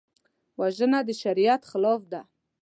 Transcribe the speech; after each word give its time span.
وژنه 0.59 0.99
د 1.07 1.09
شریعت 1.21 1.61
خلاف 1.71 2.01
ده 2.11 2.21